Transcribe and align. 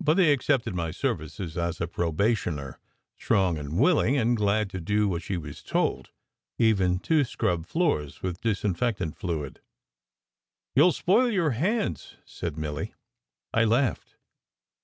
But 0.00 0.14
they 0.14 0.32
accepted 0.32 0.74
my 0.74 0.90
services 0.90 1.56
as 1.56 1.80
a 1.80 1.86
probationer, 1.86 2.80
strong 3.16 3.56
and 3.56 3.78
willing, 3.78 4.16
and 4.16 4.36
glad 4.36 4.70
to 4.70 4.80
do 4.80 5.06
what 5.06 5.22
she 5.22 5.36
was 5.36 5.62
told, 5.62 6.10
even 6.58 6.98
to 6.98 7.22
scrub 7.22 7.64
floors 7.64 8.20
with 8.20 8.40
disinfectant 8.40 9.16
fluid. 9.16 9.60
"You 10.74 10.86
ll 10.86 10.90
spoil 10.90 11.30
you 11.30 11.50
hands," 11.50 12.16
said 12.24 12.56
Milly. 12.56 12.92
I 13.54 13.62
laughed. 13.62 14.16